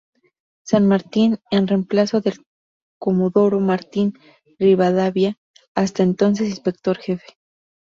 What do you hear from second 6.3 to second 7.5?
inspector jefe.